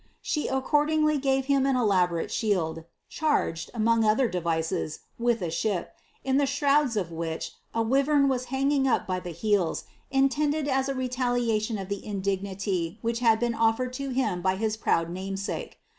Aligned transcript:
She 0.23 0.47
accordingly 0.47 1.19
gave 1.19 1.45
him 1.45 1.67
an 1.67 1.75
elaborate 1.75 2.31
shield, 2.31 2.85
charged, 3.07 3.69
among 3.71 4.03
other 4.03 4.27
de 4.27 4.41
vices, 4.41 5.01
with 5.19 5.43
a 5.43 5.51
ship, 5.51 5.93
in 6.23 6.37
the 6.37 6.47
shrouds 6.47 6.97
of 6.97 7.11
which 7.11 7.51
a 7.71 7.83
wivern 7.83 8.27
was 8.27 8.45
hanging 8.45 8.87
up 8.87 9.05
by 9.05 9.19
the 9.19 9.29
heels, 9.29 9.83
intended 10.09 10.67
as 10.67 10.89
a 10.89 10.95
retaliation 10.95 11.77
of 11.77 11.87
the 11.87 12.03
indignity 12.03 12.97
which 13.03 13.19
had 13.19 13.39
been 13.39 13.53
oflered 13.53 13.91
to 13.91 14.09
him 14.09 14.41
by 14.41 14.55
his 14.55 14.75
proud 14.75 15.07
namesake. 15.11 15.77